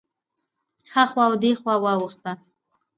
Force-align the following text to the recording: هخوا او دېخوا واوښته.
هخوا 0.93 1.23
او 1.27 1.33
دېخوا 1.43 1.75
واوښته. 1.83 2.31